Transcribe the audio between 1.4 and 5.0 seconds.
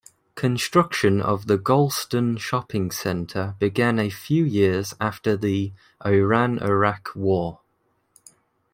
the Golestan Shopping Center began a few years